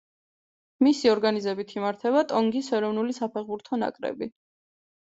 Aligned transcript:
მისი 0.87 1.11
ორგანიზებით 1.11 1.77
იმართება 1.77 2.25
ტონგის 2.33 2.73
ეროვნული 2.81 3.19
საფეხბურთო 3.23 3.83
ნაკრები. 3.87 4.35